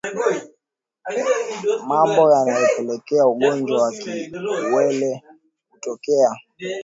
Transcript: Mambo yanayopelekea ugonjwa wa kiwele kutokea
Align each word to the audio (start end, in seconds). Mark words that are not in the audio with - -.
Mambo 1.89 2.23
yanayopelekea 2.33 3.27
ugonjwa 3.27 3.81
wa 3.83 3.91
kiwele 3.99 5.23
kutokea 5.69 6.31